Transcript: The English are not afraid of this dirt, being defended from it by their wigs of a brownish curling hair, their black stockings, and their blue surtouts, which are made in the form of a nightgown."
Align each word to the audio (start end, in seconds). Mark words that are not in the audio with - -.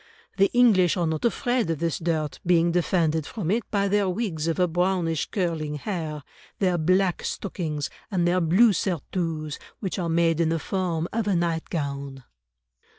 The 0.37 0.49
English 0.51 0.97
are 0.97 1.05
not 1.05 1.25
afraid 1.25 1.69
of 1.69 1.77
this 1.77 1.99
dirt, 1.99 2.39
being 2.43 2.71
defended 2.71 3.27
from 3.27 3.51
it 3.51 3.61
by 3.69 3.87
their 3.87 4.09
wigs 4.09 4.47
of 4.47 4.57
a 4.59 4.67
brownish 4.67 5.27
curling 5.29 5.75
hair, 5.75 6.23
their 6.57 6.79
black 6.79 7.21
stockings, 7.23 7.87
and 8.09 8.27
their 8.27 8.41
blue 8.41 8.73
surtouts, 8.73 9.59
which 9.79 9.99
are 9.99 10.09
made 10.09 10.39
in 10.39 10.49
the 10.49 10.57
form 10.57 11.07
of 11.13 11.27
a 11.27 11.35
nightgown." 11.35 12.23